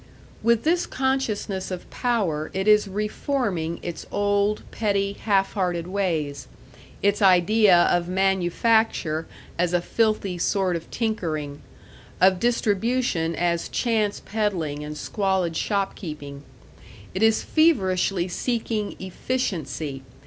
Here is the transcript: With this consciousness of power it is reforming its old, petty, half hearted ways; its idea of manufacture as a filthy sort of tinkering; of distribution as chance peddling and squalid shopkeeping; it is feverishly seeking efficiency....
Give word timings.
With 0.41 0.63
this 0.63 0.87
consciousness 0.87 1.69
of 1.69 1.87
power 1.91 2.49
it 2.55 2.67
is 2.67 2.87
reforming 2.87 3.77
its 3.83 4.07
old, 4.11 4.63
petty, 4.71 5.13
half 5.13 5.53
hearted 5.53 5.85
ways; 5.85 6.47
its 7.03 7.21
idea 7.21 7.83
of 7.83 8.07
manufacture 8.07 9.27
as 9.59 9.73
a 9.73 9.79
filthy 9.79 10.39
sort 10.39 10.75
of 10.75 10.89
tinkering; 10.89 11.61
of 12.19 12.39
distribution 12.39 13.35
as 13.35 13.69
chance 13.69 14.23
peddling 14.25 14.83
and 14.83 14.97
squalid 14.97 15.55
shopkeeping; 15.55 16.41
it 17.13 17.21
is 17.21 17.43
feverishly 17.43 18.27
seeking 18.27 18.95
efficiency.... 18.99 20.01